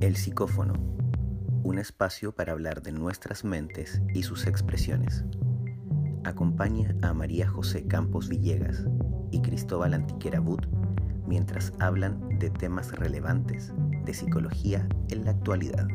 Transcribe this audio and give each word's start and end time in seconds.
El 0.00 0.16
psicófono, 0.16 0.74
un 1.62 1.78
espacio 1.78 2.34
para 2.34 2.52
hablar 2.52 2.82
de 2.82 2.92
nuestras 2.92 3.44
mentes 3.44 4.02
y 4.12 4.22
sus 4.22 4.46
expresiones. 4.46 5.24
Acompaña 6.24 6.94
a 7.02 7.14
María 7.14 7.48
José 7.48 7.86
Campos 7.86 8.28
Villegas 8.28 8.84
y 9.30 9.40
Cristóbal 9.40 9.94
Antiquera 9.94 10.40
But 10.40 10.66
mientras 11.26 11.72
hablan 11.80 12.38
de 12.38 12.50
temas 12.50 12.92
relevantes 12.92 13.72
de 14.04 14.12
psicología 14.12 14.86
en 15.10 15.24
la 15.24 15.30
actualidad. 15.30 15.86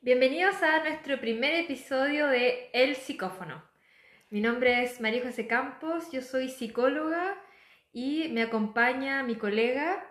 Bienvenidos 0.00 0.62
a 0.62 0.84
nuestro 0.84 1.18
primer 1.20 1.54
episodio 1.54 2.28
de 2.28 2.70
El 2.72 2.96
Psicófono. 2.96 3.62
Mi 4.30 4.42
nombre 4.42 4.82
es 4.82 5.00
María 5.00 5.22
José 5.22 5.46
Campos, 5.46 6.12
yo 6.12 6.20
soy 6.20 6.50
psicóloga 6.50 7.34
y 7.94 8.28
me 8.28 8.42
acompaña 8.42 9.22
mi 9.22 9.36
colega. 9.36 10.04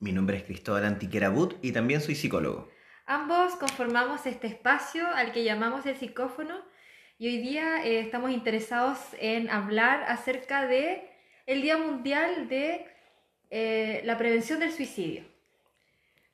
Mi 0.00 0.12
nombre 0.12 0.36
es 0.36 0.42
Cristóbal 0.42 0.84
Antiquera 0.84 1.30
But 1.30 1.54
y 1.62 1.72
también 1.72 2.02
soy 2.02 2.14
psicólogo. 2.14 2.68
Ambos 3.06 3.56
conformamos 3.56 4.26
este 4.26 4.48
espacio 4.48 5.06
al 5.14 5.32
que 5.32 5.44
llamamos 5.44 5.86
El 5.86 5.96
Psicófono 5.96 6.56
y 7.16 7.28
hoy 7.28 7.38
día 7.38 7.86
eh, 7.86 8.00
estamos 8.00 8.32
interesados 8.32 8.98
en 9.18 9.48
hablar 9.48 10.02
acerca 10.02 10.66
de 10.66 11.08
el 11.46 11.62
Día 11.62 11.78
Mundial 11.78 12.50
de 12.50 12.84
eh, 13.48 14.02
la 14.04 14.18
Prevención 14.18 14.60
del 14.60 14.72
Suicidio. 14.72 15.24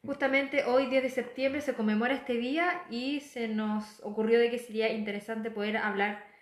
Justamente 0.04 0.64
hoy, 0.64 0.86
10 0.86 1.04
de 1.04 1.10
septiembre, 1.10 1.60
se 1.60 1.74
conmemora 1.74 2.12
este 2.12 2.32
día 2.32 2.82
y 2.90 3.20
se 3.20 3.46
nos 3.46 4.00
ocurrió 4.02 4.40
de 4.40 4.50
que 4.50 4.58
sería 4.58 4.92
interesante 4.92 5.52
poder 5.52 5.76
hablar 5.76 6.33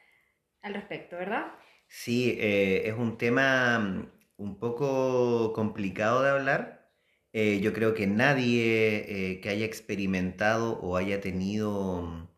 al 0.63 0.75
respecto, 0.75 1.17
¿verdad? 1.17 1.53
Sí, 1.89 2.37
eh, 2.41 2.89
es 2.89 2.95
un 2.95 3.19
tema 3.19 3.79
mm, 3.79 4.07
un 4.39 4.59
poco 4.59 5.53
complicado 5.53 6.23
de 6.23 6.31
hablar. 6.31 6.91
Eh, 7.33 7.61
yo 7.61 7.73
creo 7.73 7.95
que 7.95 8.07
nadie 8.07 9.33
eh, 9.35 9.41
que 9.41 9.49
haya 9.51 9.67
experimentado 9.67 10.79
o 10.81 10.97
haya 10.97 11.21
tenido 11.21 12.03
mm, 12.03 12.29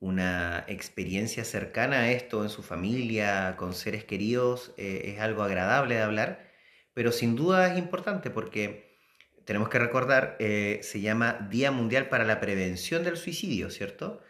una 0.00 0.64
experiencia 0.68 1.44
cercana 1.44 2.00
a 2.00 2.12
esto 2.12 2.44
en 2.44 2.50
su 2.50 2.62
familia, 2.62 3.56
con 3.56 3.74
seres 3.74 4.04
queridos, 4.04 4.74
es 4.76 5.18
algo 5.20 5.42
agradable 5.42 5.94
de 5.96 6.02
hablar, 6.02 6.50
pero 6.92 7.10
sin 7.12 7.36
duda 7.36 7.72
es 7.72 7.78
importante 7.78 8.30
porque 8.30 8.98
tenemos 9.46 9.70
que 9.70 9.78
recordar, 9.78 10.36
se 10.38 11.00
llama 11.00 11.48
Día 11.50 11.70
Mundial 11.70 12.08
para 12.10 12.24
la 12.24 12.40
Prevención 12.40 13.02
del 13.04 13.16
Suicidio, 13.16 13.70
¿cierto? 13.70 14.20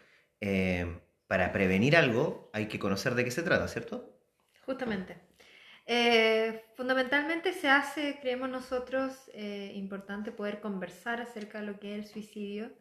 Para 1.27 1.51
prevenir 1.51 1.95
algo 1.95 2.49
hay 2.53 2.67
que 2.67 2.79
conocer 2.79 3.15
de 3.15 3.23
qué 3.23 3.31
se 3.31 3.43
trata, 3.43 3.67
¿cierto? 3.67 4.19
Justamente. 4.65 5.17
Eh, 5.87 6.63
fundamentalmente 6.75 7.53
se 7.53 7.67
hace, 7.67 8.19
creemos 8.19 8.49
nosotros, 8.49 9.29
importante 9.73 10.31
poder 10.31 10.59
conversar 10.59 11.21
acerca 11.21 11.59
de 11.59 11.67
lo 11.67 11.79
que 11.79 11.97
es 11.97 12.05
el 12.05 12.11
suicidio, 12.11 12.71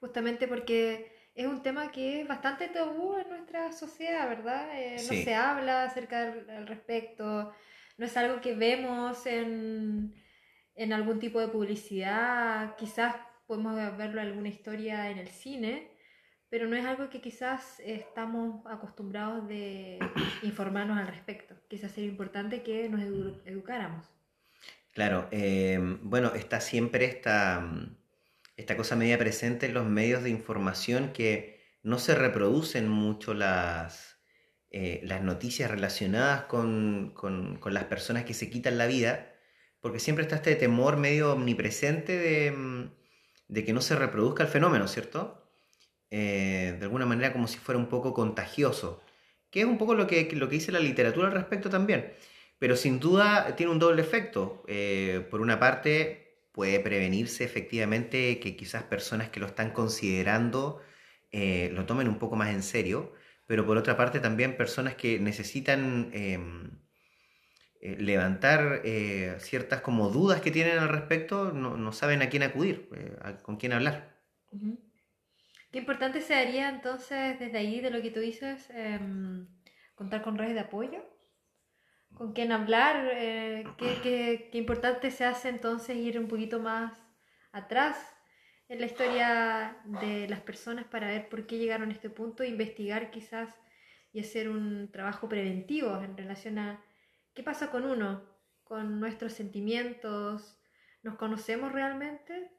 justamente 0.00 0.48
porque 0.48 1.12
es 1.34 1.46
un 1.46 1.62
tema 1.62 1.92
que 1.92 2.22
es 2.22 2.28
bastante 2.28 2.68
tabú 2.68 3.16
en 3.16 3.28
nuestra 3.28 3.72
sociedad, 3.72 4.28
¿verdad? 4.28 4.68
No 4.96 5.14
se 5.14 5.34
habla 5.34 5.84
acerca 5.84 6.32
del 6.32 6.66
respecto, 6.66 7.52
no 7.98 8.06
es 8.06 8.16
algo 8.16 8.40
que 8.40 8.54
vemos 8.54 9.26
en 9.26 10.14
en 10.80 10.94
algún 10.94 11.18
tipo 11.18 11.40
de 11.40 11.48
publicidad, 11.48 12.74
quizás 12.76 13.14
podemos 13.46 13.76
verlo 13.98 14.20
en 14.20 14.28
alguna 14.28 14.48
historia 14.48 15.10
en 15.10 15.18
el 15.18 15.28
cine, 15.28 15.90
pero 16.50 16.66
no 16.66 16.76
es 16.76 16.84
algo 16.84 17.08
que 17.08 17.20
quizás 17.20 17.80
estamos 17.80 18.66
acostumbrados 18.66 19.48
de 19.48 19.98
informarnos 20.42 20.98
al 20.98 21.06
respecto. 21.06 21.54
Quizás 21.68 21.92
sería 21.92 22.10
importante 22.10 22.62
que 22.62 22.88
nos 22.88 23.00
educáramos. 23.46 24.06
Claro, 24.92 25.28
em, 25.30 25.98
bueno, 26.02 26.34
está 26.34 26.60
siempre 26.60 27.04
esta, 27.06 27.64
esta 28.56 28.76
cosa 28.76 28.96
media 28.96 29.16
presente 29.16 29.66
en 29.66 29.74
los 29.74 29.86
medios 29.86 30.22
de 30.22 30.30
información 30.30 31.12
que 31.12 31.60
no 31.82 31.98
se 31.98 32.14
reproducen 32.14 32.88
mucho 32.88 33.32
las, 33.32 34.18
eh, 34.70 35.00
las 35.04 35.22
noticias 35.22 35.70
relacionadas 35.70 36.42
con, 36.42 37.12
con, 37.14 37.56
con 37.56 37.72
las 37.72 37.84
personas 37.84 38.24
que 38.24 38.34
se 38.34 38.50
quitan 38.50 38.76
la 38.76 38.86
vida 38.86 39.30
porque 39.80 39.98
siempre 39.98 40.24
está 40.24 40.36
este 40.36 40.56
temor 40.56 40.96
medio 40.96 41.32
omnipresente 41.32 42.52
mm, 42.52 42.90
de, 43.48 43.64
que 43.64 43.72
no 43.72 43.80
se 43.80 43.96
reproduzca 43.96 44.44
el 44.44 44.48
fenómeno, 44.48 44.86
¿cierto? 44.88 45.39
Eh, 46.10 46.76
de 46.78 46.84
alguna 46.84 47.06
manera 47.06 47.32
como 47.32 47.46
si 47.46 47.58
fuera 47.58 47.78
un 47.78 47.88
poco 47.88 48.12
contagioso, 48.14 49.00
que 49.50 49.60
es 49.60 49.66
un 49.66 49.78
poco 49.78 49.94
lo 49.94 50.06
que, 50.06 50.28
lo 50.32 50.48
que 50.48 50.56
dice 50.56 50.72
la 50.72 50.80
literatura 50.80 51.28
al 51.28 51.34
respecto 51.34 51.70
también, 51.70 52.12
pero 52.58 52.76
sin 52.76 53.00
duda 53.00 53.54
tiene 53.56 53.72
un 53.72 53.78
doble 53.78 54.02
efecto. 54.02 54.64
Eh, 54.68 55.26
por 55.30 55.40
una 55.40 55.58
parte, 55.60 56.46
puede 56.52 56.80
prevenirse 56.80 57.44
efectivamente 57.44 58.40
que 58.40 58.56
quizás 58.56 58.82
personas 58.84 59.30
que 59.30 59.40
lo 59.40 59.46
están 59.46 59.72
considerando 59.72 60.80
eh, 61.32 61.70
lo 61.74 61.86
tomen 61.86 62.08
un 62.08 62.18
poco 62.18 62.36
más 62.36 62.50
en 62.50 62.62
serio, 62.62 63.12
pero 63.46 63.66
por 63.66 63.76
otra 63.78 63.96
parte 63.96 64.20
también 64.20 64.56
personas 64.56 64.94
que 64.96 65.20
necesitan 65.20 66.10
em, 66.12 66.70
levantar 67.80 68.82
ciertas 69.38 69.80
como 69.80 70.10
dudas 70.10 70.40
que 70.40 70.50
tienen 70.50 70.78
al 70.78 70.88
respecto, 70.88 71.52
no, 71.52 71.92
saben 71.92 72.22
a 72.22 72.28
quién 72.28 72.42
acudir, 72.42 72.88
eh, 72.94 73.36
con 73.42 73.56
quién 73.56 73.72
hablar. 73.72 74.20
Qué 75.70 75.78
importante 75.78 76.20
sería 76.20 76.68
entonces 76.68 77.38
desde 77.38 77.58
ahí 77.58 77.80
de 77.80 77.90
lo 77.90 78.02
que 78.02 78.10
tú 78.10 78.20
dices, 78.20 78.68
em, 78.70 79.46
contar 79.94 80.22
con 80.22 80.36
redes 80.36 80.54
de 80.54 80.60
apoyo, 80.60 81.04
con 82.14 82.32
quién 82.32 82.52
hablar, 82.52 83.08
qué, 83.78 84.48
qué, 84.50 84.58
importante 84.58 85.10
se 85.10 85.24
hace 85.24 85.48
entonces 85.48 85.96
ir 85.96 86.18
un 86.18 86.28
poquito 86.28 86.58
más 86.60 86.92
atrás 87.52 87.96
en 88.68 88.80
la 88.80 88.86
historia 88.86 89.76
de 90.02 90.28
las 90.28 90.40
personas 90.40 90.86
para 90.86 91.08
ver 91.08 91.28
por 91.28 91.46
qué 91.46 91.58
llegaron 91.58 91.90
a 91.90 91.92
este 91.92 92.10
punto, 92.10 92.44
investigar 92.44 93.10
quizás 93.10 93.54
y 94.12 94.20
hacer 94.20 94.48
un 94.48 94.90
trabajo 94.90 95.28
preventivo 95.28 96.00
en 96.02 96.16
relación 96.16 96.58
a 96.58 96.84
¿Qué 97.34 97.42
pasa 97.42 97.70
con 97.70 97.86
uno? 97.86 98.22
Con 98.64 99.00
nuestros 99.00 99.32
sentimientos. 99.32 100.58
¿Nos 101.02 101.16
conocemos 101.16 101.72
realmente? 101.72 102.50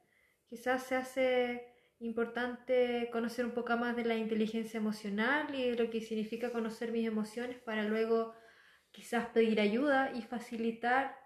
Quizás 0.48 0.84
se 0.84 0.96
hace 0.96 1.71
importante 2.02 3.10
conocer 3.12 3.46
un 3.46 3.52
poco 3.52 3.78
más 3.78 3.96
de 3.96 4.06
la 4.06 4.16
inteligencia 4.16 4.78
emocional 4.80 5.54
y 5.56 5.70
de 5.70 5.76
lo 5.76 5.90
que 5.90 6.02
significa 6.02 6.52
conocer 6.52 6.92
mis 6.92 7.08
emociones 7.08 7.58
para 7.60 7.84
luego 7.84 8.34
quizás 8.92 9.28
pedir 9.28 9.62
ayuda 9.62 10.12
y 10.14 10.22
facilitar 10.22 11.18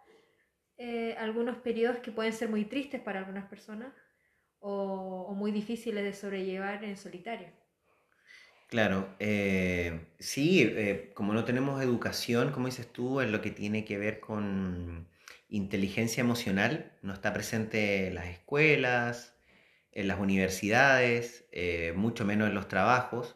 eh, 0.78 1.16
algunos 1.18 1.58
periodos 1.58 2.00
que 2.00 2.12
pueden 2.12 2.34
ser 2.34 2.50
muy 2.50 2.66
tristes 2.66 3.02
para 3.02 3.20
algunas 3.20 3.46
personas 3.46 3.94
o 4.60 5.34
muy 5.36 5.52
difíciles 5.52 6.04
de 6.04 6.14
sobrellevar 6.14 6.84
en 6.84 6.98
solitario. 6.98 7.50
Claro, 8.68 9.16
eh, 9.20 10.08
sí, 10.20 10.62
eh, 10.64 11.12
como 11.14 11.34
no 11.34 11.46
tenemos 11.46 11.82
educación, 11.84 12.52
como 12.52 12.66
dices 12.66 12.92
tú, 12.92 13.22
en 13.22 13.32
lo 13.32 13.42
que 13.42 13.52
tiene 13.52 13.86
que 13.86 13.98
ver 13.98 14.20
con 14.20 15.08
inteligencia 15.50 16.22
emocional, 16.22 16.92
no 17.04 17.14
está 17.14 17.32
presente 17.32 18.08
en 18.08 18.16
las 18.16 18.26
escuelas, 18.26 19.35
en 19.96 20.08
las 20.08 20.20
universidades, 20.20 21.46
eh, 21.52 21.94
mucho 21.96 22.26
menos 22.26 22.48
en 22.48 22.56
los 22.56 22.68
trabajos. 22.68 23.36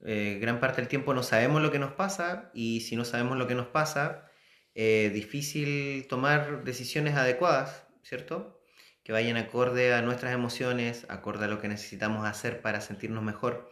gran 0.00 0.60
parte 0.60 0.80
del 0.80 0.88
tiempo 0.88 1.14
no 1.14 1.22
sabemos 1.22 1.62
lo 1.62 1.70
que 1.70 1.78
nos 1.78 1.92
pasa 1.92 2.50
y 2.54 2.80
si 2.80 2.96
no 2.96 3.04
sabemos 3.04 3.36
lo 3.38 3.46
que 3.46 3.54
nos 3.54 3.66
pasa, 3.68 4.30
es 4.74 5.12
difícil 5.12 6.06
tomar 6.08 6.64
decisiones 6.64 7.14
adecuadas, 7.16 7.86
¿cierto? 8.02 8.62
Que 9.02 9.12
vayan 9.12 9.36
acorde 9.36 9.92
a 9.92 10.02
nuestras 10.02 10.32
emociones, 10.32 11.06
acorde 11.08 11.44
a 11.46 11.48
lo 11.48 11.60
que 11.60 11.68
necesitamos 11.68 12.26
hacer 12.26 12.62
para 12.62 12.80
sentirnos 12.80 13.22
mejor. 13.22 13.70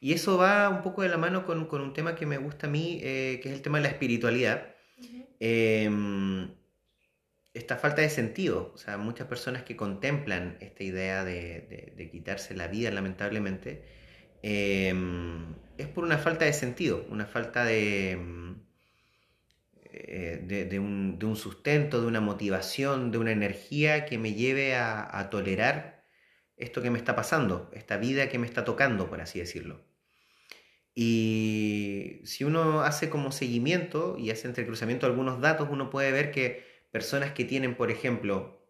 Y 0.00 0.14
eso 0.14 0.38
va 0.38 0.68
un 0.70 0.82
poco 0.82 1.02
de 1.02 1.10
la 1.10 1.18
mano 1.18 1.44
con, 1.44 1.68
un 1.70 1.92
tema 1.92 2.14
que 2.14 2.26
me 2.26 2.38
gusta 2.38 2.66
a 2.68 2.70
mí, 2.70 3.00
eh, 3.02 3.40
que 3.42 3.50
es 3.50 3.54
el 3.54 3.62
tema 3.62 3.78
de 3.78 3.84
la 3.84 3.90
espiritualidad. 3.90 4.74
Esta 7.60 7.76
falta 7.76 8.02
de 8.02 8.10
sentido, 8.10 8.72
o 8.74 8.78
sea, 8.78 8.96
muchas 8.98 9.26
personas 9.28 9.62
que 9.64 9.76
contemplan 9.76 10.56
esta 10.60 10.82
idea 10.82 11.24
de, 11.24 12.08
quitarse 12.10 12.54
la 12.54 12.68
vida, 12.68 12.90
lamentablemente, 12.90 13.84
em, 14.42 15.54
es 15.78 15.86
por 15.88 16.04
una 16.04 16.18
falta 16.18 16.44
de 16.46 16.52
sentido, 16.52 17.06
una 17.10 17.26
falta 17.26 17.64
de, 17.64 18.12
em, 18.12 18.62
eh, 19.92 20.66
de, 20.70 20.78
un, 20.78 21.36
sustento, 21.36 22.00
de 22.00 22.06
una 22.06 22.20
motivación, 22.20 23.10
de 23.10 23.18
una 23.18 23.32
energía 23.32 24.06
que 24.06 24.18
me 24.18 24.34
lleve 24.34 24.74
a, 24.76 25.28
tolerar 25.30 26.04
esto 26.56 26.82
que 26.82 26.90
me 26.90 26.98
está 26.98 27.14
pasando, 27.16 27.70
esta 27.74 27.96
vida 27.96 28.28
que 28.28 28.38
me 28.38 28.46
está 28.46 28.64
tocando, 28.64 29.08
por 29.08 29.20
así 29.20 29.38
decirlo. 29.38 29.84
Y 30.94 32.20
si 32.24 32.44
uno 32.44 32.82
hace 32.82 33.10
como 33.10 33.32
seguimiento 33.32 34.16
y 34.18 34.30
hace 34.30 34.48
entrecruzamiento 34.48 35.06
algunos 35.06 35.40
datos, 35.40 35.68
uno 35.70 35.90
puede 35.90 36.12
ver 36.12 36.30
que 36.32 36.69
personas 36.90 37.32
que 37.32 37.44
tienen, 37.44 37.76
por 37.76 37.90
ejemplo, 37.90 38.66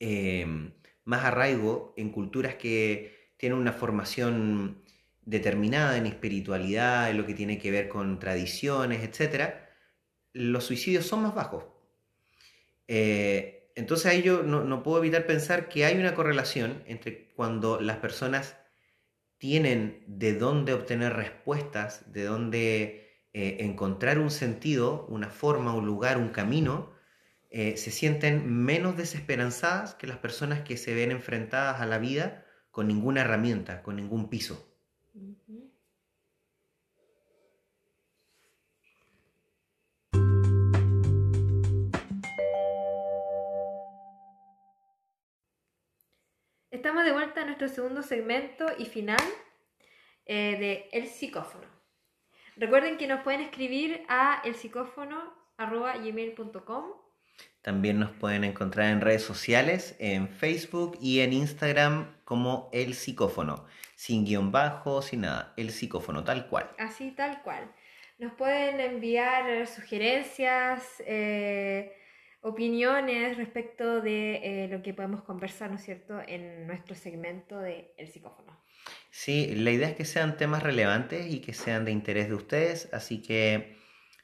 em, 0.00 0.72
más 1.04 1.24
arraigo 1.24 1.94
en 1.96 2.10
culturas 2.10 2.56
que 2.56 3.32
tienen 3.36 3.58
una 3.58 3.72
formación 3.72 4.82
determinada 5.22 5.96
en 5.96 6.06
espiritualidad, 6.06 7.10
en 7.10 7.18
lo 7.18 7.26
que 7.26 7.34
tiene 7.34 7.58
que 7.58 7.70
ver 7.70 7.88
con 7.88 8.18
tradiciones, 8.18 9.02
etc., 9.02 9.54
los 10.32 10.64
suicidios 10.64 11.06
son 11.06 11.22
más 11.22 11.34
bajos. 11.34 11.64
Eh, 12.86 13.70
entonces 13.74 14.06
ahí 14.06 14.22
yo 14.22 14.42
no, 14.42 14.82
puedo 14.82 14.98
evitar 14.98 15.26
pensar 15.26 15.68
que 15.68 15.84
hay 15.84 15.96
una 15.98 16.14
correlación 16.14 16.82
entre 16.86 17.28
cuando 17.34 17.80
las 17.80 17.98
personas 17.98 18.56
tienen 19.38 20.02
de 20.06 20.34
dónde 20.34 20.72
obtener 20.72 21.12
respuestas, 21.12 22.12
de 22.12 22.24
dónde 22.24 23.22
eh, 23.34 23.58
encontrar 23.60 24.18
un 24.18 24.30
sentido, 24.30 25.06
una 25.08 25.30
forma, 25.30 25.74
un 25.74 25.86
lugar, 25.86 26.18
un 26.18 26.30
camino, 26.30 26.92
eh, 27.50 27.78
se 27.78 27.90
sienten 27.90 28.46
menos 28.64 28.96
desesperanzadas 28.96 29.94
que 29.94 30.06
las 30.06 30.18
personas 30.18 30.60
que 30.60 30.76
se 30.76 30.94
ven 30.94 31.10
enfrentadas 31.10 31.80
a 31.80 31.86
la 31.86 31.98
vida 31.98 32.44
con 32.70 32.86
ninguna 32.88 33.22
herramienta, 33.22 33.82
con 33.82 33.96
ningún 33.96 34.28
piso. 34.28 34.66
Estamos 46.70 47.04
de 47.04 47.12
vuelta 47.12 47.40
a 47.42 47.46
nuestro 47.46 47.68
segundo 47.68 48.02
segmento 48.02 48.66
y 48.78 48.84
final 48.84 49.16
eh, 50.26 50.58
de 50.58 50.90
El 50.92 51.06
Psicófono. 51.06 51.66
Recuerden 52.56 52.98
que 52.98 53.06
nos 53.06 53.22
pueden 53.22 53.40
escribir 53.40 54.04
a 54.08 54.42
elpsicófono.gmail.com 54.44 57.07
También 57.62 57.98
nos 57.98 58.10
pueden 58.12 58.44
encontrar 58.44 58.90
en 58.90 59.00
redes 59.00 59.22
sociales, 59.22 59.96
en 59.98 60.28
Facebook 60.28 60.96
y 61.00 61.20
en 61.20 61.32
Instagram 61.32 62.16
como 62.24 62.70
El 62.72 62.94
Psicófono, 62.94 63.66
sin 63.94 64.24
guion 64.24 64.52
bajo, 64.52 65.02
sin 65.02 65.22
nada, 65.22 65.52
El 65.56 65.70
Psicófono, 65.70 66.24
tal 66.24 66.46
cual. 66.48 66.70
Así, 66.78 67.10
tal 67.10 67.42
cual. 67.42 67.72
Nos 68.18 68.32
pueden 68.34 68.80
enviar 68.80 69.66
sugerencias, 69.66 71.02
eh, 71.06 71.94
opiniones 72.40 73.36
respecto 73.36 74.00
de 74.00 74.64
eh, 74.64 74.68
lo 74.68 74.82
que 74.82 74.94
podemos 74.94 75.22
conversar, 75.22 75.70
¿no 75.70 75.76
es 75.76 75.84
cierto?, 75.84 76.20
en 76.26 76.66
nuestro 76.66 76.94
segmento 76.94 77.58
de 77.58 77.92
El 77.96 78.08
Psicófono. 78.08 78.56
Sí, 79.10 79.54
la 79.54 79.70
idea 79.70 79.88
es 79.88 79.96
que 79.96 80.04
sean 80.04 80.36
temas 80.36 80.62
relevantes 80.62 81.26
y 81.26 81.40
que 81.40 81.52
sean 81.52 81.84
de 81.84 81.90
interés 81.90 82.28
de 82.28 82.34
ustedes, 82.34 82.88
así 82.92 83.22
que 83.22 83.76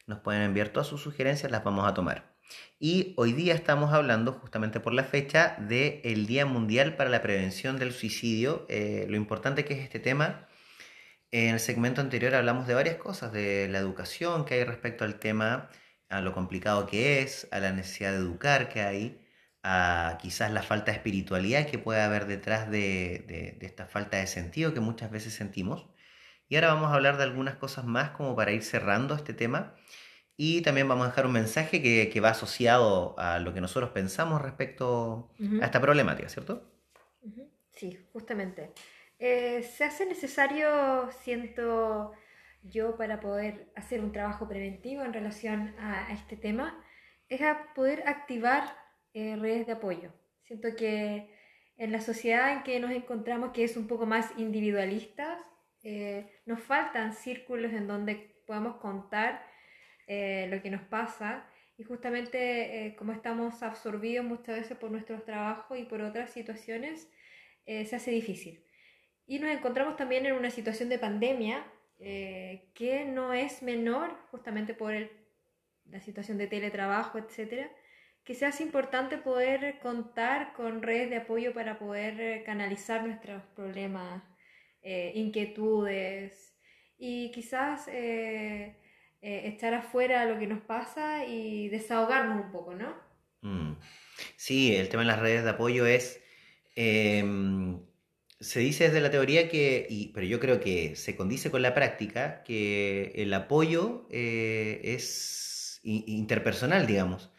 nos 0.07 0.21
pueden 0.21 0.43
enviar 0.43 0.69
todas 0.69 0.87
sus 0.87 1.03
sugerencias, 1.03 1.51
las 1.51 1.65
vamos 1.65 1.87
a 1.87 1.95
tomar. 1.95 2.34
Y 2.79 3.15
hoy 3.17 3.33
día 3.33 3.55
estamos 3.55 3.93
hablando, 3.93 4.33
justamente 4.33 4.81
por 4.81 4.93
la 4.93 5.05
fecha, 5.05 5.57
del 5.59 6.27
Día 6.27 6.47
Mundial 6.47 6.97
para 6.97 7.11
la 7.11 7.23
Prevención 7.23 7.79
del 7.79 7.93
Suicidio. 7.93 8.67
Eh, 8.69 9.07
lo 9.09 9.17
importante 9.17 9.65
que 9.65 9.75
es 9.75 9.81
este 9.81 10.01
tema. 10.01 10.49
En 11.31 11.55
el 11.55 11.61
segmento 11.61 12.01
anterior 12.01 12.35
hablamos 12.35 12.67
de 12.67 12.75
varias 12.75 12.97
cosas, 12.97 13.33
de 13.33 13.69
la 13.69 13.79
educación 13.79 14.45
que 14.45 14.55
hay 14.55 14.65
respecto 14.65 15.05
al 15.05 15.19
tema, 15.19 15.69
a 16.09 16.21
lo 16.21 16.33
complicado 16.33 16.87
que 16.87 17.23
es, 17.23 17.49
a 17.51 17.59
la 17.59 17.73
necesidad 17.73 18.13
de 18.13 18.19
educar 18.19 18.69
que 18.69 18.83
hay, 18.83 19.21
a 19.65 20.19
quizás 20.21 20.53
la 20.53 20.63
falta 20.63 20.93
de 20.93 20.99
espiritualidad 20.99 21.67
que 21.67 21.79
puede 21.79 22.03
haber 22.03 22.27
detrás 22.27 22.71
de, 22.71 23.57
esta 23.63 23.87
falta 23.87 24.19
de 24.19 24.27
sentido 24.27 24.75
que 24.75 24.81
muchas 24.81 25.11
veces 25.11 25.35
sentimos. 25.35 25.89
Y 26.49 26.57
ahora 26.57 26.75
vamos 26.75 26.93
a 26.93 26.95
hablar 26.95 27.17
de 27.17 27.25
algunas 27.25 27.57
cosas 27.57 27.85
más 27.85 28.11
como 28.11 28.37
para 28.37 28.53
ir 28.53 28.63
cerrando 28.63 29.15
este 29.15 29.33
tema. 29.35 29.75
Y 30.37 30.63
también 30.63 30.89
vamos 30.89 31.07
a 31.07 31.11
dejar 31.11 31.27
un 31.27 31.33
mensaje 31.33 31.81
que, 31.81 32.21
va 32.21 32.31
asociado 32.31 33.15
a 33.19 33.39
lo 33.39 33.55
que 33.55 33.61
nosotros 33.61 33.91
pensamos 33.91 34.43
respecto 34.43 35.31
a 35.61 35.65
esta 35.65 35.81
problemática, 35.81 36.29
¿cierto? 36.29 36.71
Sí, 37.73 37.99
justamente. 38.13 38.73
Eh, 39.19 39.63
se 39.63 39.85
hace 39.85 40.07
necesario, 40.07 41.11
siento 41.23 42.13
yo 42.63 42.97
para 42.97 43.21
poder 43.21 43.71
hacer 43.77 44.01
un 44.01 44.13
trabajo 44.13 44.49
preventivo 44.49 45.03
en 45.03 45.13
relación 45.13 45.75
a, 45.79 46.13
este 46.13 46.37
tema 46.37 46.83
es 47.29 47.43
a 47.43 47.73
poder 47.75 48.09
activar 48.09 48.77
eh, 49.13 49.37
redes 49.37 49.67
de 49.67 49.73
apoyo. 49.73 50.13
Siento 50.43 50.69
que 50.77 51.31
en 51.77 51.93
la 51.93 52.01
sociedad 52.01 52.53
en 52.53 52.63
que 52.63 52.81
nos 52.81 52.91
encontramos, 52.91 53.53
que 53.53 53.65
es 53.65 53.77
un 53.77 53.87
poco 53.87 54.07
más 54.07 54.31
individualista, 54.37 55.39
eh, 55.83 56.41
nos 56.47 56.61
faltan 56.61 57.15
círculos 57.15 57.73
en 57.73 57.87
donde 57.87 58.43
podamos 58.47 58.77
contar 58.77 59.45
eh, 60.07 60.47
lo 60.51 60.63
que 60.63 60.71
nos 60.71 60.83
pasa 60.83 61.47
y 61.77 61.83
justamente 61.83 62.95
como 62.97 63.13
estamos 63.13 63.63
absorbidos 63.63 64.25
muchas 64.25 64.57
veces 64.57 64.77
por 64.79 64.93
nuestros 64.93 65.25
trabajos 65.25 65.77
y 65.77 65.85
por 65.85 66.03
otras 66.03 66.31
situaciones, 66.31 67.11
se 67.67 67.97
hace 67.97 68.13
difícil. 68.13 68.65
Y 69.27 69.39
nos 69.39 69.51
encontramos 69.51 69.97
también 69.97 70.27
en 70.27 70.35
una 70.35 70.51
situación 70.51 70.89
de 70.89 70.99
pandemia 70.99 71.65
eh, 71.99 72.71
que 72.75 73.05
no 73.05 73.33
es 73.33 73.63
menor 73.63 74.17
justamente 74.31 74.75
por 74.75 74.93
la 75.87 76.01
situación 76.01 76.39
de 76.39 76.47
teletrabajo, 76.47 77.19
etcétera, 77.19 77.71
que 78.25 78.35
se 78.35 78.47
hace 78.47 78.63
importante 78.63 79.19
poder 79.19 79.79
contar 79.81 80.55
con 80.55 80.83
redes 80.83 81.11
de 81.11 81.17
apoyo 81.17 81.55
para 81.55 81.79
poder 81.79 82.21
eh, 82.21 82.43
canalizar 82.45 83.05
nuestros 83.07 83.43
problemas, 83.55 84.23
eh, 84.83 85.13
inquietudes 85.15 86.55
y 86.99 87.31
quizás 87.33 87.89
echar 89.25 89.75
afuera 89.75 90.25
lo 90.27 90.39
que 90.39 90.47
nos 90.47 90.61
pasa 90.61 91.25
y 91.25 91.69
desahogarnos 91.69 92.45
un 92.45 92.53
poco, 92.53 92.75
¿no? 92.75 92.95
Mm. 93.43 93.77
Sí, 94.37 94.75
el 94.75 94.89
tema 94.89 95.03
de 95.03 95.09
las 95.09 95.21
redes 95.21 95.45
de 95.45 95.51
apoyo 95.51 95.87
es 95.87 96.21
em, 96.77 97.81
se 98.45 98.61
dice 98.61 98.85
desde 98.85 99.01
la 99.01 99.11
teoría 99.11 99.49
que, 99.49 100.11
pero 100.13 100.27
yo 100.27 100.39
creo 100.39 100.61
que 100.61 100.97
se 100.97 101.17
condice 101.17 101.51
con 101.51 101.63
la 101.63 101.75
práctica, 101.75 102.43
que 102.45 103.13
el 103.15 103.33
apoyo 103.33 104.07
eh, 104.11 104.81
es 104.85 105.81
interpersonal, 105.83 106.87
digamos. 106.87 107.31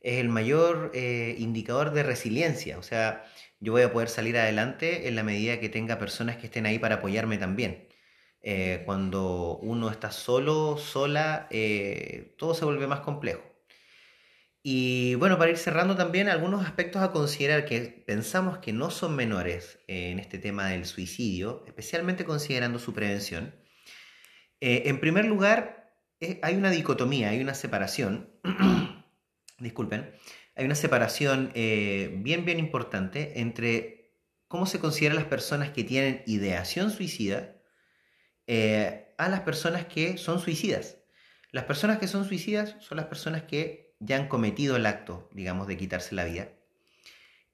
Es 0.00 0.20
el 0.20 0.28
mayor 0.28 0.92
eh, 0.94 1.34
indicador 1.38 1.92
de 1.92 2.02
resiliencia. 2.02 2.78
O 2.78 2.82
sea, 2.82 3.24
yo 3.58 3.72
voy 3.72 3.82
a 3.82 3.92
poder 3.92 4.08
salir 4.08 4.36
adelante 4.36 5.08
en 5.08 5.16
la 5.16 5.22
medida 5.22 5.60
que 5.60 5.68
tenga 5.68 5.98
personas 5.98 6.36
que 6.36 6.46
estén 6.46 6.66
ahí 6.66 6.78
para 6.78 6.96
apoyarme 6.96 7.38
también. 7.38 7.88
Eh, 8.44 8.82
cuando 8.84 9.58
uno 9.62 9.90
está 9.90 10.12
solo, 10.12 10.76
sola, 10.78 11.48
todo 12.36 12.54
se 12.54 12.64
vuelve 12.64 12.86
más 12.86 13.00
complejo. 13.00 13.42
Y 14.66 15.14
bueno, 15.16 15.36
para 15.36 15.50
ir 15.50 15.58
cerrando 15.58 15.94
también 15.94 16.30
algunos 16.30 16.64
aspectos 16.64 17.02
a 17.02 17.12
considerar 17.12 17.66
que 17.66 18.02
pensamos 18.06 18.56
que 18.58 18.72
no 18.72 18.90
son 18.90 19.14
menores 19.14 19.78
en 19.88 20.18
este 20.18 20.38
tema 20.38 20.68
del 20.68 20.86
suicidio, 20.86 21.62
especialmente 21.66 22.24
considerando 22.24 22.78
su 22.78 22.94
prevención. 22.94 23.54
Eh, 24.62 24.84
en 24.86 25.00
primer 25.00 25.26
lugar, 25.26 25.94
eh, 26.18 26.40
hay 26.42 26.54
una 26.56 26.70
dicotomía, 26.70 27.28
hay 27.28 27.42
una 27.42 27.52
separación, 27.52 28.30
disculpen, 29.58 30.14
hay 30.56 30.64
una 30.64 30.76
separación 30.76 31.52
eh, 31.54 32.14
bien, 32.22 32.46
bien 32.46 32.58
importante 32.58 33.40
entre 33.40 34.14
cómo 34.48 34.64
se 34.64 34.78
consideran 34.80 35.16
las 35.16 35.26
personas 35.26 35.72
que 35.72 35.84
tienen 35.84 36.22
ideación 36.26 36.90
suicida 36.90 37.53
a 38.46 39.28
las 39.28 39.40
personas 39.40 39.86
que 39.86 40.18
son 40.18 40.40
suicidas. 40.40 40.98
Las 41.54 41.64
personas 41.64 41.98
que 41.98 42.08
son 42.08 42.24
suicidas 42.24 42.74
son 42.80 42.96
las 42.96 43.06
personas 43.06 43.44
que 43.44 43.94
ya 44.00 44.16
han 44.16 44.26
cometido 44.26 44.74
el 44.74 44.86
acto, 44.86 45.28
digamos, 45.32 45.66
de 45.68 45.76
quitarse 45.76 46.14
la 46.14 46.24
vida. 46.24 46.48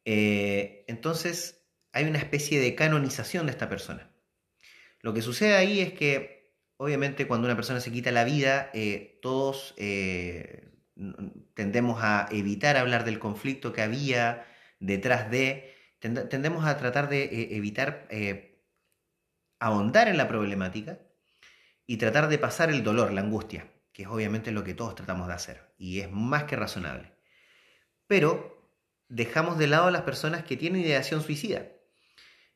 Eh, 0.05 0.85
entonces 0.89 1.67
hay 1.93 2.07
una 2.07 2.19
especie 2.19 2.61
de 2.61 2.75
canonización 2.75 3.47
de 3.47 3.53
esta 3.53 3.69
persona. 3.69 4.11
Lo 5.01 5.13
que 5.13 5.23
sucede 5.23 5.55
ahí 5.55 5.81
es 5.81 5.93
que, 5.93 6.55
obviamente, 6.77 7.27
cuando 7.27 7.47
una 7.47 7.57
persona 7.57 7.81
se 7.81 7.93
quita 7.93 8.11
la 8.11 8.25
vida, 8.25 8.71
eh, 8.73 9.19
todos 9.23 9.75
eh, 9.77 10.71
tendemos 11.55 12.01
a 12.03 12.27
evitar 12.31 12.77
hablar 12.77 13.05
del 13.05 13.19
conflicto 13.19 13.73
que 13.73 13.83
había 13.83 14.47
detrás 14.79 15.31
de, 15.31 15.75
tendemos 15.99 16.65
a 16.65 16.77
tratar 16.79 17.09
de 17.09 17.55
evitar 17.55 18.09
ahondar 19.61 20.09
en 20.09 20.17
la 20.17 20.27
problemática 20.27 20.99
y 21.87 21.99
tratar 21.99 22.29
de 22.29 22.39
pasar 22.39 22.71
el 22.71 22.83
dolor, 22.83 23.13
la 23.13 23.21
angustia 23.21 23.71
que 23.93 24.03
es 24.03 24.09
obviamente 24.09 24.53
lo 24.53 24.65
que 24.65 24.75
todos 24.75 24.95
tratamos 24.95 25.29
de 25.29 25.35
hacer, 25.35 25.75
y 25.79 26.01
es 26.01 26.11
más 26.11 26.45
que 26.45 26.57
razonable. 26.57 27.13
Pero 28.07 28.69
dejamos 29.09 29.59
de 29.59 29.67
lado 29.67 29.89
a 29.89 29.91
las 29.91 30.03
personas 30.03 30.45
que 30.45 30.57
tienen 30.57 30.83
ideación 30.83 31.23
suicida. 31.23 31.67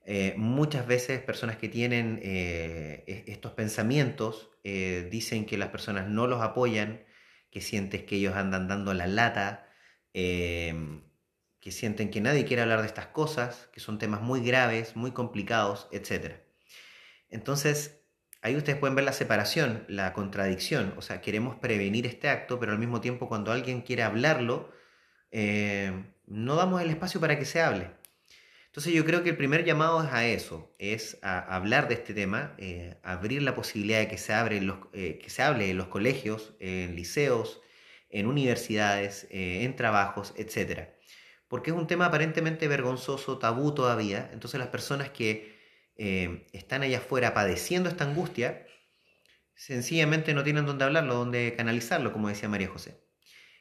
Eh, 0.07 0.35
muchas 0.37 0.87
veces 0.87 1.21
personas 1.23 1.57
que 1.57 1.69
tienen 1.69 2.21
eh, 2.23 3.05
e-, 3.07 3.25
estos 3.33 3.53
pensamientos 3.53 4.51
eh, 4.63 5.09
dicen 5.11 5.47
que 5.47 5.57
las 5.57 5.71
personas 5.71 6.09
no 6.09 6.27
los 6.27 6.43
apoyan, 6.43 7.05
que 7.51 7.61
sientes 7.61 8.03
que 8.05 8.17
ellos 8.17 8.35
andan 8.37 8.69
dando 8.69 8.93
la 8.95 9.07
lata, 9.07 9.69
em, 10.13 11.05
que 11.61 11.71
sienten 11.73 12.11
que 12.11 12.21
nadie 12.21 12.45
quiere 12.45 12.63
hablar 12.63 12.81
de 12.83 12.87
estas 12.89 13.07
cosas, 13.07 13.69
que 13.73 13.81
son 13.81 13.99
temas 13.99 14.21
muy 14.21 14.41
graves, 14.41 14.97
muy 14.97 15.13
complicados, 15.13 15.89
etc. 15.93 16.37
Entonces, 17.35 18.01
ahí 18.43 18.57
ustedes 18.57 18.79
pueden 18.79 18.95
ver 18.95 19.05
la 19.05 19.13
separación, 19.13 19.85
la 19.89 20.13
contradicción. 20.13 20.95
O 20.97 21.03
sea, 21.03 21.21
queremos 21.21 21.57
prevenir 21.57 22.07
este 22.07 22.29
acto, 22.29 22.61
pero 22.61 22.73
al 22.73 22.79
mismo 22.79 23.01
tiempo 23.01 23.29
cuando 23.29 23.51
alguien 23.51 23.83
quiere 23.83 24.05
hablarlo, 24.05 24.71
eh, 25.33 25.93
no 26.27 26.55
damos 26.55 26.81
el 26.81 26.91
espacio 26.91 27.21
para 27.21 27.37
que 27.39 27.45
se 27.45 27.61
hable. 27.61 27.91
Entonces 28.67 28.93
yo 28.93 29.05
creo 29.05 29.23
que 29.25 29.31
el 29.31 29.37
primer 29.37 29.65
llamado 29.65 30.03
es 30.05 30.13
a 30.13 30.27
eso, 30.27 30.73
es 30.79 31.19
a 31.23 31.39
hablar 31.57 31.89
de 31.89 31.95
este 31.95 32.15
tema, 32.15 32.55
eh, 32.59 32.97
abrir 33.03 33.43
la 33.43 33.55
posibilidad 33.57 33.99
de 33.99 34.09
que 34.09 34.19
se, 34.19 34.33
abre 34.33 34.61
los, 34.61 34.79
eh, 34.93 35.19
que 35.23 35.31
se 35.31 35.43
hable 35.43 35.71
en 35.71 35.77
los 35.77 35.89
colegios, 35.89 36.55
en 36.61 36.95
liceos, 36.95 37.63
en 38.11 38.27
universidades, 38.27 39.27
en 39.31 39.75
trabajos, 39.75 40.35
etc. 40.37 40.91
Porque 41.49 41.71
es 41.71 41.77
un 41.77 41.89
tema 41.89 42.07
aparentemente 42.07 42.69
vergonzoso, 42.69 43.39
tabú 43.39 43.75
todavía. 43.75 44.31
Entonces 44.33 44.61
las 44.61 44.69
personas 44.69 45.11
que 45.11 45.54
eh, 45.97 46.47
están 46.53 46.83
allá 46.83 46.99
afuera 46.99 47.35
padeciendo 47.35 47.89
esta 47.89 48.05
angustia, 48.05 48.67
sencillamente 49.55 50.35
no 50.35 50.43
tienen 50.43 50.67
dónde 50.67 50.85
hablarlo, 50.85 51.15
dónde 51.15 51.55
canalizarlo, 51.57 52.13
como 52.13 52.29
decía 52.29 52.49
María 52.49 52.69
José. 52.69 53.01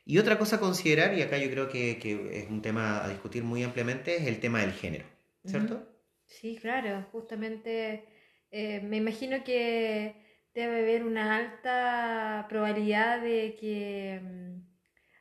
Y 0.06 0.18
otra 0.18 0.38
cosa 0.38 0.58
a 0.58 0.60
considerar, 0.60 1.18
y 1.18 1.22
acá 1.22 1.38
yo 1.38 1.50
creo 1.50 1.70
que, 1.70 1.92
es 2.34 2.50
un 2.50 2.62
tema 2.62 3.04
a 3.04 3.10
discutir 3.10 3.44
muy 3.44 3.63
ampliamente, 3.63 4.18
es 4.18 4.28
el 4.28 4.40
tema 4.40 4.60
del 4.60 4.74
género, 4.74 5.06
¿cierto? 5.46 5.88
Sí, 6.25 6.58
claro, 6.60 7.06
justamente 7.12 8.06
eh, 8.52 8.82
me 8.82 8.98
imagino 8.98 9.44
que 9.44 10.16
debe 10.54 10.80
haber 10.82 11.04
una 11.04 11.38
alta 11.38 12.46
probabilidad 12.50 13.22
de 13.22 13.56
que 13.60 14.20
mm, 14.22 14.62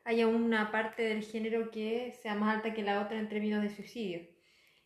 haya 0.04 0.26
una 0.26 0.70
parte 0.72 1.02
del 1.02 1.22
género 1.22 1.70
que 1.70 2.12
sea 2.22 2.34
más 2.34 2.56
alta 2.56 2.74
que 2.74 2.82
la 2.82 3.00
otra 3.00 3.18
en 3.18 3.28
términos 3.28 3.62
de 3.62 3.70
suicidio. 3.70 4.31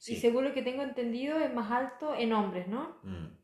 Y 0.07 0.17
según 0.17 0.45
lo 0.45 0.55
que 0.55 0.63
tengo 0.63 0.83
entendido 0.83 1.39
es 1.39 1.53
más 1.53 1.71
alto 1.71 2.15
en 2.15 2.33
hombres, 2.33 2.69
¿no? 2.69 2.99
Mm. 3.03 3.37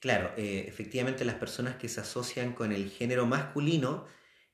Claro, 0.00 0.32
eh, 0.36 0.64
efectivamente 0.66 1.24
las 1.24 1.36
personas 1.36 1.76
que 1.76 1.88
se 1.88 2.00
asocian 2.00 2.54
con 2.54 2.72
el 2.72 2.90
género 2.90 3.26
masculino 3.26 4.06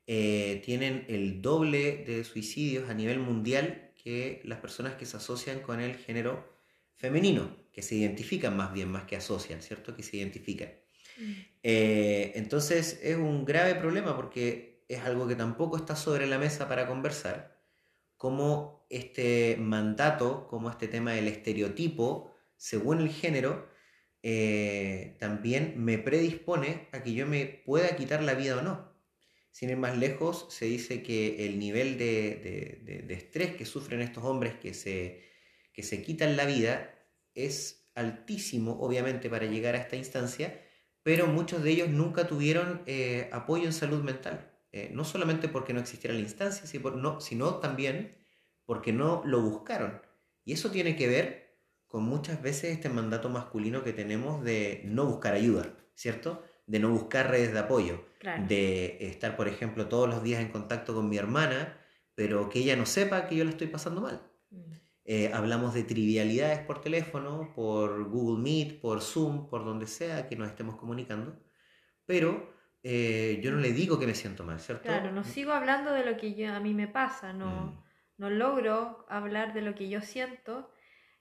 eh, 0.06 0.60
tienen 0.64 1.06
el 1.08 1.40
doble 1.40 2.04
de 2.04 2.24
suicidios 2.24 2.88
a 2.90 2.94
nivel 2.94 3.18
mundial 3.18 3.92
que 3.94 4.40
las 4.44 4.58
personas 4.58 4.94
que 4.94 5.06
se 5.06 5.16
asocian 5.16 5.60
con 5.60 5.80
el 5.80 5.96
género 5.96 6.52
femenino, 6.96 7.56
que 7.72 7.82
se 7.82 7.94
identifican 7.94 8.56
más 8.56 8.72
bien, 8.72 8.90
más 8.90 9.04
que 9.04 9.16
asocian, 9.16 9.62
¿cierto? 9.62 9.94
Que 9.94 10.02
se 10.02 10.18
identifican. 10.18 10.70
Mm. 11.18 11.32
Eh, 11.62 12.32
entonces 12.34 13.00
es 13.02 13.16
un 13.16 13.44
grave 13.44 13.74
problema 13.74 14.16
porque 14.16 14.84
es 14.88 15.00
algo 15.00 15.28
que 15.28 15.36
tampoco 15.36 15.76
está 15.76 15.96
sobre 15.96 16.26
la 16.26 16.38
mesa 16.38 16.68
para 16.68 16.86
conversar, 16.86 17.58
como 18.16 18.77
este 18.88 19.56
mandato, 19.58 20.46
como 20.48 20.70
este 20.70 20.88
tema 20.88 21.12
del 21.12 21.28
estereotipo, 21.28 22.34
según 22.56 23.00
el 23.00 23.10
género, 23.10 23.68
eh, 24.22 25.16
también 25.20 25.74
me 25.76 25.98
predispone 25.98 26.88
a 26.92 27.02
que 27.02 27.12
yo 27.12 27.26
me 27.26 27.46
pueda 27.46 27.96
quitar 27.96 28.22
la 28.22 28.34
vida 28.34 28.58
o 28.58 28.62
no. 28.62 28.88
Sin 29.50 29.70
ir 29.70 29.76
más 29.76 29.96
lejos, 29.96 30.46
se 30.50 30.66
dice 30.66 31.02
que 31.02 31.46
el 31.46 31.58
nivel 31.58 31.98
de, 31.98 33.06
estrés 33.10 33.56
que 33.56 33.64
sufren 33.64 34.00
estos 34.00 34.24
hombres 34.24 34.54
que 34.54 34.74
se, 34.74 35.22
que 35.72 35.82
se 35.82 36.02
quitan 36.02 36.36
la 36.36 36.44
vida 36.44 36.94
es 37.34 37.90
altísimo, 37.94 38.78
obviamente, 38.80 39.28
para 39.30 39.46
llegar 39.46 39.74
a 39.74 39.78
esta 39.78 39.96
instancia, 39.96 40.60
pero 41.02 41.26
muchos 41.26 41.62
de 41.62 41.70
ellos 41.70 41.88
nunca 41.88 42.26
tuvieron 42.26 42.82
eh, 42.86 43.28
apoyo 43.32 43.64
en 43.64 43.72
salud 43.72 44.02
mental. 44.02 44.52
Eh, 44.72 44.90
no 44.92 45.04
solamente 45.04 45.48
porque 45.48 45.72
no 45.72 45.80
existiera 45.80 46.14
la 46.14 46.20
instancia, 46.20 46.66
sino 46.66 47.56
también 47.56 48.16
porque 48.68 48.92
no 48.92 49.22
lo 49.24 49.40
buscaron. 49.40 49.98
Y 50.44 50.52
eso 50.52 50.70
tiene 50.70 50.94
que 50.94 51.08
ver 51.08 51.56
con 51.86 52.02
muchas 52.02 52.42
veces 52.42 52.72
este 52.72 52.90
mandato 52.90 53.30
masculino 53.30 53.82
que 53.82 53.94
tenemos 53.94 54.44
de 54.44 54.82
no 54.84 55.06
buscar 55.06 55.32
ayuda, 55.32 55.74
¿cierto? 55.94 56.44
De 56.66 56.78
no 56.78 56.90
buscar 56.90 57.30
redes 57.30 57.54
de 57.54 57.60
apoyo, 57.60 58.04
de 58.46 58.98
estar, 59.00 59.36
por 59.36 59.48
ejemplo, 59.48 59.88
todos 59.88 60.06
los 60.06 60.22
días 60.22 60.42
en 60.42 60.50
contacto 60.50 60.94
con 60.94 61.08
mi 61.08 61.16
hermana, 61.16 61.78
pero 62.14 62.50
que 62.50 62.58
ella 62.58 62.76
no 62.76 62.84
sepa 62.84 63.26
que 63.26 63.36
yo 63.36 63.44
la 63.44 63.52
estoy 63.52 63.68
pasando 63.68 64.02
mal. 64.02 64.20
Mm. 64.50 64.72
Eh, 65.06 65.30
hablamos 65.32 65.72
de 65.72 65.84
trivialidades 65.84 66.58
por 66.58 66.82
teléfono, 66.82 67.54
por 67.54 68.04
Google 68.10 68.42
Meet, 68.42 68.82
por 68.82 69.00
Zoom, 69.00 69.48
por 69.48 69.64
donde 69.64 69.86
sea 69.86 70.28
que 70.28 70.36
nos 70.36 70.46
estemos 70.46 70.76
comunicando, 70.76 71.40
pero 72.04 72.52
eh, 72.82 73.40
yo 73.42 73.50
no 73.50 73.60
le 73.60 73.72
digo 73.72 73.98
que 73.98 74.06
me 74.06 74.14
siento 74.14 74.44
mal, 74.44 74.60
¿cierto? 74.60 74.82
Claro, 74.82 75.10
no 75.10 75.24
sigo 75.24 75.52
hablando 75.52 75.90
de 75.94 76.04
lo 76.04 76.18
que 76.18 76.34
yo, 76.34 76.52
a 76.52 76.60
mí 76.60 76.74
me 76.74 76.86
pasa, 76.86 77.32
no, 77.32 77.48
mm. 77.48 77.87
No 78.18 78.30
logro 78.30 79.06
hablar 79.08 79.54
de 79.54 79.62
lo 79.62 79.74
que 79.74 79.88
yo 79.88 80.02
siento 80.02 80.70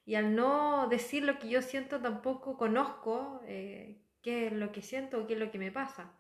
y 0.06 0.16
al 0.16 0.36
no 0.36 0.88
decir 0.90 1.24
lo 1.24 1.40
que 1.40 1.50
yo 1.50 1.62
siento 1.62 2.02
tampoco 2.02 2.58
conozco 2.58 3.42
eh, 3.46 4.02
qué 4.22 4.48
es 4.48 4.54
lo 4.54 4.72
que 4.72 4.82
siento 4.82 5.20
o 5.20 5.28
qué 5.28 5.34
es 5.34 5.40
lo 5.40 5.52
que 5.52 5.60
me 5.60 5.72
pasa, 5.72 6.14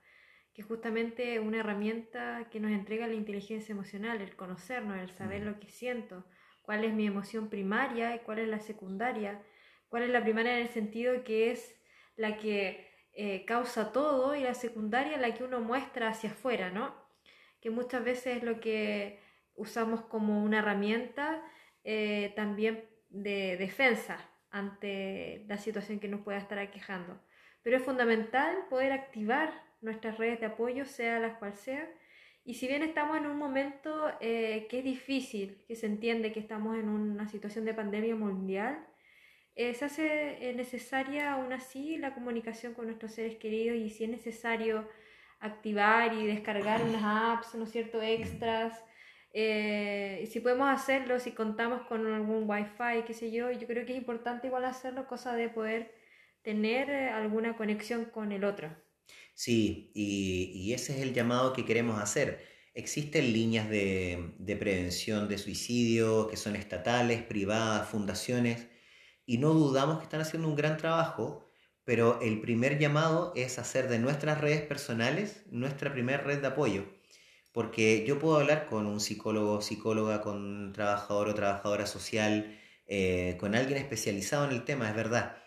que 0.53 0.61
es 0.61 0.67
justamente 0.67 1.39
una 1.39 1.59
herramienta 1.59 2.47
que 2.49 2.59
nos 2.59 2.71
entrega 2.71 3.07
la 3.07 3.13
inteligencia 3.13 3.73
emocional, 3.73 4.21
el 4.21 4.35
conocernos, 4.35 4.97
el 4.97 5.11
saber 5.11 5.43
lo 5.43 5.59
que 5.59 5.69
siento 5.69 6.25
cuál 6.67 6.83
es 6.83 6.93
mi 6.93 7.07
emoción 7.07 7.49
primaria 7.49 8.13
y 8.13 8.19
cuál 8.19 8.39
es 8.39 8.49
la 8.49 8.59
secundaria. 8.59 9.41
Cuál 9.87 10.03
es 10.03 10.09
la 10.09 10.21
primaria 10.21 10.57
en 10.57 10.63
el 10.63 10.69
sentido 10.69 11.23
que 11.23 11.49
es 11.51 11.79
la 12.17 12.35
que 12.35 12.91
eh, 13.13 13.45
causa 13.45 13.93
todo 13.93 14.35
y 14.35 14.43
la 14.43 14.53
secundaria 14.53 15.17
la 15.17 15.33
que 15.33 15.45
uno 15.45 15.61
muestra 15.61 16.09
hacia 16.09 16.31
afuera, 16.31 16.69
¿no? 16.69 16.93
Que 17.61 17.69
muchas 17.69 18.03
veces 18.03 18.37
es 18.37 18.43
lo 18.43 18.59
que 18.59 19.21
usamos 19.57 20.01
como 20.01 20.43
una 20.43 20.59
herramienta 20.59 21.41
eh, 21.83 22.31
también 22.35 22.85
de 23.09 23.57
defensa 23.57 24.17
ante 24.49 25.43
la 25.47 25.57
situación 25.57 25.99
que 25.99 26.07
nos 26.07 26.21
pueda 26.21 26.37
estar 26.37 26.59
aquejando. 26.59 27.19
Pero 27.63 27.77
es 27.77 27.83
fundamental 27.83 28.55
poder 28.69 28.93
activar 28.93 29.51
nuestras 29.81 30.17
redes 30.17 30.39
de 30.39 30.45
apoyo, 30.45 30.85
sea 30.85 31.19
las 31.19 31.37
cual 31.37 31.53
sea, 31.53 31.87
y 32.47 32.53
si 32.53 32.65
bien 32.65 32.81
estamos 32.81 33.17
en 33.17 33.25
un 33.25 33.37
momento 33.37 34.09
eh, 34.21 34.67
que 34.69 34.79
es 34.79 34.85
difícil, 34.85 35.65
que 35.67 35.75
se 35.75 35.85
entiende 35.85 36.31
que 36.31 36.39
estamos 36.39 36.77
en 36.77 36.87
una 36.87 37.27
situación 37.27 37.65
de 37.65 37.73
pandemia 37.73 38.15
mundial, 38.15 38.87
eh, 39.53 39.73
se 39.73 39.83
hace 39.83 40.49
eh, 40.49 40.53
necesaria 40.53 41.33
aún 41.33 41.51
así 41.51 41.97
la 41.97 42.13
comunicación 42.13 42.73
con 42.73 42.85
nuestros 42.85 43.11
seres 43.11 43.35
queridos 43.35 43.75
y 43.75 43.89
si 43.89 44.05
es 44.05 44.09
necesario 44.09 44.87
activar 45.41 46.13
y 46.13 46.25
descargar 46.25 46.81
unas 46.83 47.03
apps, 47.03 47.53
¿no 47.55 47.65
es 47.65 47.71
cierto?, 47.71 48.01
extras. 48.01 48.81
Si 49.33 50.39
podemos 50.41 50.69
hacerlo, 50.69 51.19
si 51.19 51.31
contamos 51.31 51.81
con 51.87 52.05
algún 52.11 52.49
wifi, 52.49 53.03
qué 53.05 53.13
sé 53.13 53.31
yo, 53.31 53.51
yo 53.51 53.67
creo 53.67 53.85
que 53.85 53.93
es 53.93 53.97
importante 53.97 54.47
igual 54.47 54.65
hacerlo, 54.65 55.07
cosa 55.07 55.35
de 55.35 55.49
poder 55.49 55.93
tener 56.41 56.89
alguna 56.91 57.55
conexión 57.57 58.05
con 58.05 58.31
el 58.31 58.43
otro. 58.43 58.69
Sí, 59.37 59.91
y, 59.93 60.73
ese 60.73 60.95
es 60.95 61.01
el 61.01 61.13
llamado 61.13 61.53
que 61.53 61.65
queremos 61.65 62.01
hacer. 62.01 62.43
Existen 62.73 63.33
líneas 63.33 63.69
de, 63.69 64.57
prevención 64.59 65.27
de 65.27 65.37
suicidio 65.37 66.27
que 66.27 66.37
son 66.37 66.55
estatales, 66.55 67.21
privadas, 67.23 67.89
fundaciones, 67.89 68.67
y 69.25 69.37
no 69.37 69.53
dudamos 69.53 69.97
que 69.99 70.05
están 70.05 70.21
haciendo 70.21 70.47
un 70.47 70.55
gran 70.55 70.77
trabajo, 70.77 71.51
pero 71.83 72.19
el 72.21 72.41
primer 72.41 72.79
llamado 72.79 73.33
es 73.35 73.59
hacer 73.59 73.89
de 73.89 73.99
nuestras 73.99 74.41
redes 74.41 74.61
personales 74.63 75.43
nuestra 75.51 75.93
primera 75.93 76.23
red 76.23 76.41
de 76.41 76.47
apoyo. 76.47 76.85
Porque 77.57 78.05
yo 78.05 78.19
puedo 78.19 78.37
hablar 78.37 78.67
con 78.67 78.85
un 78.85 78.99
psicólogo, 78.99 79.61
psicóloga, 79.61 80.21
con 80.21 80.35
un 80.37 80.73
trabajador 80.73 81.29
o 81.29 81.33
trabajadora 81.33 81.87
social, 81.87 82.55
eh, 82.85 83.35
con 83.39 83.55
alguien 83.55 83.79
especializado 83.79 84.45
en 84.45 84.51
el 84.51 84.63
tema, 84.63 84.87
es 84.89 84.95
verdad 84.95 85.37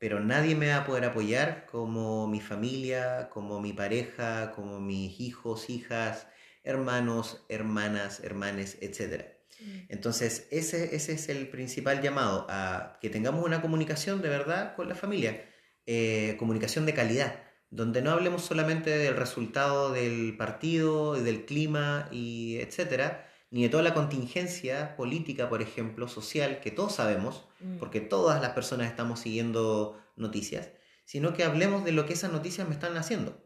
pero 0.00 0.18
nadie 0.18 0.54
me 0.54 0.68
va 0.68 0.78
a 0.78 0.86
poder 0.86 1.04
apoyar 1.04 1.66
como 1.66 2.26
mi 2.26 2.40
familia, 2.40 3.28
como 3.28 3.60
mi 3.60 3.74
pareja, 3.74 4.50
como 4.52 4.80
mis 4.80 5.20
hijos, 5.20 5.68
hijas, 5.68 6.26
hermanos, 6.64 7.44
hermanas, 7.50 8.20
hermanes, 8.24 8.78
etc. 8.80 9.26
Mm. 9.60 9.78
Entonces, 9.90 10.48
ese, 10.50 10.96
ese 10.96 11.12
es 11.12 11.28
el 11.28 11.48
principal 11.48 12.00
llamado, 12.00 12.46
a 12.48 12.98
que 13.02 13.10
tengamos 13.10 13.44
una 13.44 13.60
comunicación 13.60 14.22
de 14.22 14.30
verdad 14.30 14.74
con 14.74 14.88
la 14.88 14.94
familia, 14.94 15.44
eh, 15.84 16.34
comunicación 16.38 16.86
de 16.86 16.94
calidad, 16.94 17.34
donde 17.70 18.02
no 18.02 18.10
hablemos 18.10 18.42
solamente 18.42 18.90
del 18.90 19.16
resultado 19.16 19.92
del 19.92 20.36
partido, 20.36 21.14
del 21.14 21.44
clima, 21.44 22.08
y 22.10 22.56
etcétera, 22.56 23.28
ni 23.50 23.62
de 23.62 23.68
toda 23.68 23.82
la 23.82 23.94
contingencia 23.94 24.96
política, 24.96 25.48
por 25.48 25.62
ejemplo, 25.62 26.08
social, 26.08 26.60
que 26.60 26.70
todos 26.70 26.94
sabemos, 26.96 27.46
mm. 27.60 27.78
porque 27.78 28.00
todas 28.00 28.40
las 28.42 28.50
personas 28.50 28.88
estamos 28.88 29.20
siguiendo 29.20 30.00
noticias, 30.16 30.70
sino 31.04 31.32
que 31.32 31.44
hablemos 31.44 31.84
de 31.84 31.92
lo 31.92 32.06
que 32.06 32.12
esas 32.12 32.32
noticias 32.32 32.68
me 32.68 32.74
están 32.74 32.96
haciendo. 32.96 33.40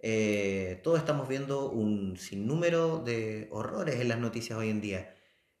Eh, 0.00 0.80
todos 0.84 0.98
estamos 0.98 1.28
viendo 1.28 1.70
un 1.70 2.16
sinnúmero 2.16 2.98
de 2.98 3.48
horrores 3.50 4.00
en 4.00 4.08
las 4.08 4.18
noticias 4.18 4.58
hoy 4.58 4.70
en 4.70 4.80
día. 4.80 5.14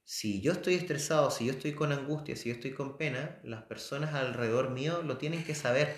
Si 0.04 0.40
yo 0.40 0.52
estoy 0.52 0.74
estresado, 0.74 1.30
si 1.30 1.46
yo 1.46 1.52
estoy 1.52 1.72
con 1.72 1.92
angustia, 1.92 2.36
si 2.36 2.48
yo 2.48 2.54
estoy 2.54 2.72
con 2.72 2.96
pena, 2.96 3.40
las 3.42 3.64
personas 3.64 4.14
alrededor 4.14 4.70
mío 4.70 5.02
lo 5.02 5.18
tienen 5.18 5.44
que 5.44 5.54
saber 5.54 5.94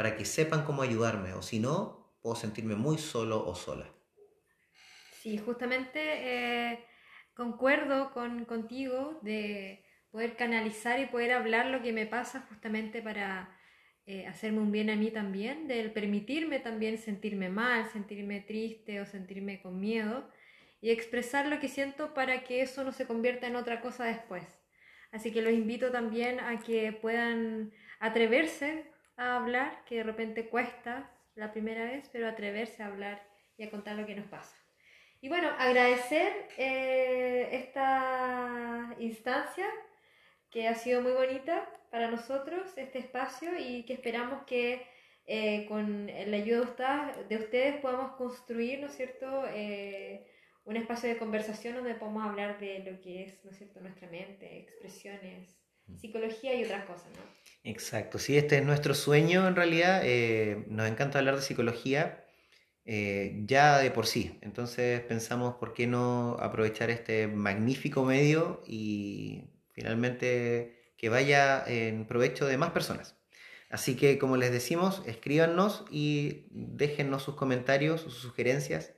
para 0.00 0.16
que 0.16 0.24
sepan 0.24 0.64
cómo 0.64 0.80
ayudarme, 0.80 1.34
o 1.34 1.42
si 1.42 1.58
no, 1.58 2.16
puedo 2.22 2.34
sentirme 2.34 2.74
muy 2.74 2.96
solo 2.96 3.46
o 3.46 3.54
sola. 3.54 3.86
Sí, 5.20 5.36
justamente 5.36 6.00
eh, 6.00 6.86
concuerdo 7.34 8.10
con, 8.12 8.46
contigo 8.46 9.18
de 9.20 9.84
poder 10.10 10.36
canalizar 10.36 11.00
y 11.00 11.04
poder 11.04 11.32
hablar 11.32 11.66
lo 11.66 11.82
que 11.82 11.92
me 11.92 12.06
pasa 12.06 12.46
justamente 12.48 13.02
para 13.02 13.54
eh, 14.06 14.26
hacerme 14.26 14.60
un 14.60 14.72
bien 14.72 14.88
a 14.88 14.96
mí 14.96 15.10
también, 15.10 15.68
del 15.68 15.92
permitirme 15.92 16.60
también 16.60 16.96
sentirme 16.96 17.50
mal, 17.50 17.84
sentirme 17.90 18.40
triste 18.40 19.02
o 19.02 19.04
sentirme 19.04 19.60
con 19.60 19.78
miedo 19.78 20.30
y 20.80 20.92
expresar 20.92 21.46
lo 21.46 21.60
que 21.60 21.68
siento 21.68 22.14
para 22.14 22.42
que 22.42 22.62
eso 22.62 22.84
no 22.84 22.92
se 22.92 23.06
convierta 23.06 23.48
en 23.48 23.56
otra 23.56 23.82
cosa 23.82 24.06
después. 24.06 24.44
Así 25.12 25.30
que 25.30 25.42
los 25.42 25.52
invito 25.52 25.90
también 25.90 26.40
a 26.40 26.58
que 26.60 26.90
puedan 26.90 27.74
atreverse 27.98 28.89
a 29.20 29.36
hablar, 29.36 29.84
que 29.84 29.96
de 29.96 30.02
repente 30.02 30.48
cuesta 30.48 31.10
la 31.34 31.52
primera 31.52 31.84
vez, 31.84 32.08
pero 32.10 32.26
atreverse 32.26 32.82
a 32.82 32.86
hablar 32.86 33.22
y 33.58 33.64
a 33.64 33.70
contar 33.70 33.96
lo 33.96 34.06
que 34.06 34.14
nos 34.14 34.26
pasa. 34.26 34.56
Y 35.20 35.28
bueno, 35.28 35.50
agradecer 35.58 36.48
eh, 36.56 37.50
esta 37.52 38.96
instancia 38.98 39.66
que 40.50 40.66
ha 40.66 40.74
sido 40.74 41.02
muy 41.02 41.12
bonita 41.12 41.68
para 41.90 42.10
nosotros, 42.10 42.72
este 42.78 42.98
espacio, 42.98 43.50
y 43.58 43.84
que 43.84 43.92
esperamos 43.92 44.44
que 44.44 44.86
eh, 45.26 45.66
con 45.66 46.06
la 46.06 46.36
ayuda 46.36 47.12
de 47.28 47.36
ustedes, 47.36 47.76
podamos 47.82 48.12
construir, 48.12 48.80
¿no 48.80 48.86
es 48.86 48.96
cierto?, 48.96 49.44
eh, 49.54 50.26
un 50.64 50.76
espacio 50.76 51.10
de 51.10 51.18
conversación 51.18 51.74
donde 51.74 51.94
podamos 51.94 52.24
hablar 52.26 52.58
de 52.58 52.78
lo 52.80 53.00
que 53.02 53.24
es, 53.24 53.44
¿no 53.44 53.50
es 53.50 53.58
cierto?, 53.58 53.80
nuestra 53.80 54.08
mente, 54.08 54.60
expresiones, 54.60 55.59
psicología 55.98 56.54
y 56.54 56.64
otras 56.64 56.84
cosas, 56.84 57.06
¿no? 57.16 57.40
Exacto, 57.62 58.18
sí, 58.18 58.36
este 58.36 58.58
es 58.58 58.64
nuestro 58.64 58.94
sueño 58.94 59.46
en 59.46 59.56
realidad. 59.56 60.02
Eh, 60.04 60.64
nos 60.68 60.88
encanta 60.88 61.18
hablar 61.18 61.36
de 61.36 61.42
psicología 61.42 62.24
ya 63.44 63.78
de 63.78 63.90
por 63.92 64.06
sí. 64.06 64.36
Entonces 64.40 65.00
pensamos 65.02 65.54
por 65.56 65.74
qué 65.74 65.86
no 65.86 66.36
aprovechar 66.40 66.90
este 66.90 67.28
magnífico 67.28 68.04
medio 68.04 68.62
y 68.66 69.44
finalmente 69.72 70.92
que 70.96 71.08
vaya 71.08 71.62
en 71.66 72.06
provecho 72.06 72.46
de 72.46 72.58
más 72.58 72.70
personas. 72.70 73.16
Así 73.70 73.96
que, 73.96 74.18
como 74.18 74.36
les 74.36 74.50
decimos, 74.50 75.02
escríbanos 75.06 75.84
y 75.90 76.46
déjennos 76.50 77.22
sus 77.22 77.36
comentarios, 77.36 78.00
sus 78.00 78.14
sugerencias. 78.14 78.94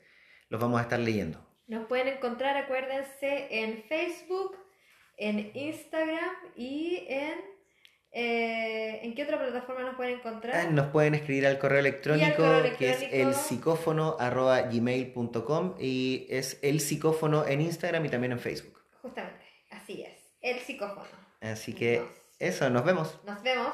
Los 0.49 0.61
vamos 0.61 0.81
a 0.81 0.85
estar 0.85 0.99
leyendo. 0.99 1.47
Nos 1.67 1.87
pueden 1.87 2.09
encontrar, 2.09 2.57
acuérdense, 2.57 3.49
en 3.51 3.83
Facebook, 3.85 4.57
en 5.23 5.51
Instagram 5.55 6.35
y 6.57 7.07
en... 7.09 7.53
Eh, 8.15 9.01
¿En 9.05 9.15
qué 9.15 9.23
otra 9.23 9.39
plataforma 9.39 9.85
nos 9.85 9.97
pueden 9.97 10.19
encontrar? 10.19 10.55
Ah, 10.55 10.71
nos 10.71 10.89
pueden 10.89 11.15
escribir 11.15 11.47
al 11.47 11.59
correo 11.59 11.79
electrónico, 11.79 12.43
que 12.79 12.91
es 12.91 13.03
el 13.11 13.33
y 15.79 16.27
es 16.29 16.59
el 16.61 16.81
psicófono 16.81 17.47
en 17.47 17.63
Instagram 17.63 18.05
y 18.05 18.11
también 18.11 18.33
en 18.33 18.39
Facebook. 18.39 18.79
Justamente, 19.01 19.47
así 19.71 20.03
es, 20.03 20.35
el 20.43 20.59
psicófono. 20.59 21.09
Así 21.41 21.73
que 21.73 22.03
eso, 22.39 22.69
nos 22.69 22.85
vemos. 22.85 23.19
Nos 23.25 23.43
vemos. 23.43 23.73